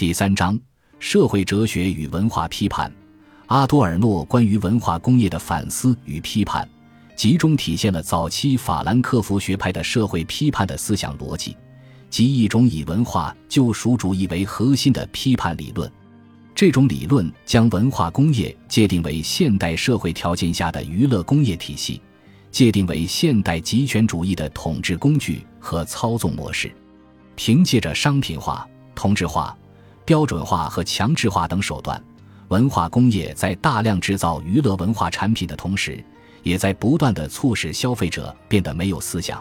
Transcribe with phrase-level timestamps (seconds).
[0.00, 0.58] 第三章：
[0.98, 2.90] 社会哲学与文化批判。
[3.48, 6.66] 阿多尔诺关于文化工业的反思与批判，
[7.14, 11.54] 集中体现了早期法兰克福学派的社会批判的思想逻辑，
[12.08, 15.92] 即一种以文化救赎主义为核心的批判理论。
[16.54, 22.00] 这种理论将文化工业界定为现代社会条件下的娱乐工业体系，
[22.50, 26.74] 界定为现代极权主义的统治工具和操纵模式。
[27.36, 29.54] 凭借着商品化、同质化、
[30.10, 32.02] 标准化和强制化等手段。
[32.48, 36.04] 文化工业在大量制造娱乐文化产品的同时，
[36.42, 39.40] 也在不断的促使消费者变得没有思想。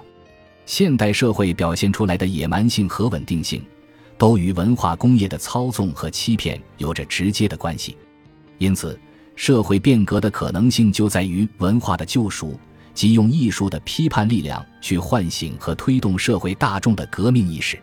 [0.68, 3.66] 现代社会表现出来的野蛮性和稳定性，
[4.16, 7.98] 都与文化工业的操纵和欺骗有着直接的关系。
[8.60, 8.96] 因此，
[9.36, 12.60] 社会变革的可能性就在于文化的救赎，
[12.94, 17.76] 即用艺术的批判力量去唤醒和推动社会大众的革命意识。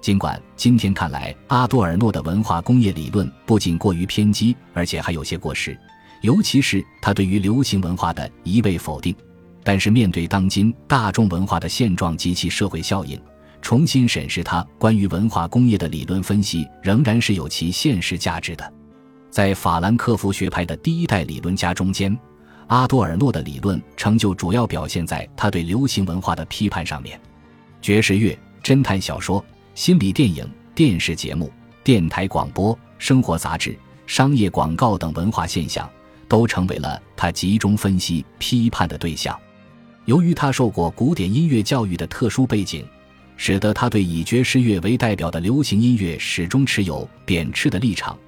[0.00, 5.78] 尽管今天看来，阿多尔诺的文化工业理论不仅过于偏激，而且还有些过时，
[6.22, 9.14] 尤其是他对于流行文化的一味否定。
[9.64, 13.20] 但是，面对当今大众文化的现状及其社会效应，
[13.60, 18.72] 重新审视他关于文化工业的理论分析，仍然是有其现实价值的。
[19.30, 22.16] 在法兰克福学派的第一代理论家中间，
[22.68, 27.20] 阿多尔诺的理论成就主要表现在他对流行文化的批判上面，
[27.82, 29.44] 爵士乐、侦探小说。
[29.78, 31.52] 心理电影、电视节目、
[31.84, 35.88] 电台广播、生活杂志、商业广告等文化现象，
[36.26, 39.38] 都成为了他集中分析、批判的对象。
[40.06, 42.84] 由于他受过古典音乐教育的特殊背景，
[43.36, 48.18] 使得他对以爵士乐为代表的流行音乐始终持有贬斥的立场，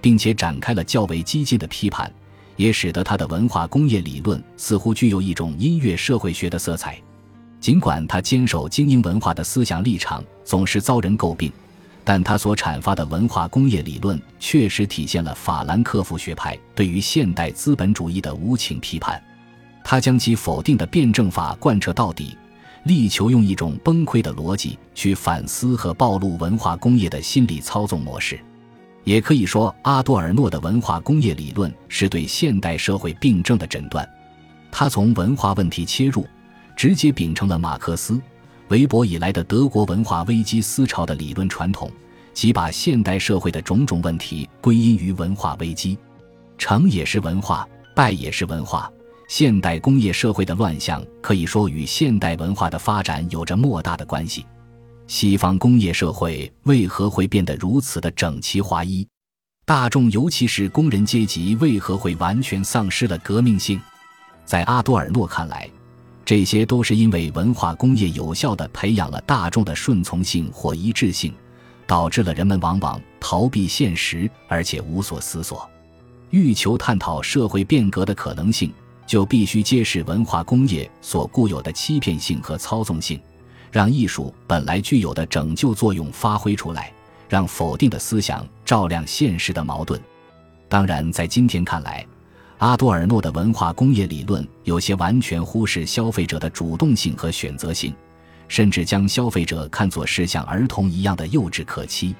[0.00, 2.08] 并且展开了较为激进的批判，
[2.54, 6.96] 也使得他的文化工业理论似乎具有一种音乐社会学的色彩。
[7.62, 11.52] 尽管他坚守精英文化的思想立场总是遭人诟病，
[12.02, 19.22] 但他所阐发的文化工业理论确实体现了法兰克福学派对于现代资本主义的无情批判。
[19.84, 22.36] 他将其否定的辩证法贯彻到底，
[22.82, 28.40] 力求用一种崩溃的逻辑去反思和暴露文化工业的心理操纵模式。
[29.04, 34.08] 也可以说，阿多尔诺的文化工业理论是对现代社会病症的诊断。
[34.72, 36.26] 他从文化问题切入。
[36.76, 38.20] 直接秉承了马克思、
[38.68, 41.90] 韦伯以来的德国文化危机思潮的理论传统，
[42.32, 45.98] 即把现代社会的种种问题归因于文化危机。
[46.58, 48.90] 成也是文化，败也是文化。
[49.28, 54.44] 现代工业社会的乱象可以说与现代文化的发展有着莫大的关系。
[55.06, 59.06] 西方工业社会为何会变得如此的整齐划一？
[59.64, 63.80] 大众，尤其是工人阶级，为何会完全丧失了革命性？
[64.44, 65.68] 在阿多尔诺看来。
[66.24, 71.34] 这些都是因为文化工业有效地培养了大众的顺从性或一致性，
[71.86, 75.68] 导致了人们往往逃避现实，而且无所思索。
[76.30, 78.72] 欲求探讨社会变革的可能性，
[79.06, 83.20] 就必须揭示文化工业所固有的欺骗性和操纵性，
[83.70, 86.92] 让艺术本来具有的拯救作用发挥出来，
[87.28, 90.00] 让否定的思想照亮现实的矛盾。
[90.68, 92.06] 当然，在今天看来。
[92.62, 97.92] 阿多尔诺的文化工业理论有些完全忽视消费者的主动性和选择性，
[98.46, 102.14] 甚至将消费者看作是像儿童一样的幼稚可欺。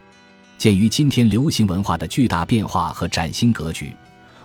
[0.58, 3.94] 鉴于今天流行文化的巨大变化和崭新格局，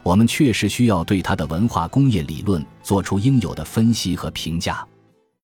[0.04, 4.86] 我们确实需要对他的文化工业理论做出应有的分析和评价。